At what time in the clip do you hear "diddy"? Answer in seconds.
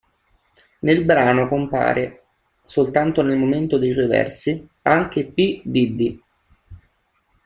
5.63-6.19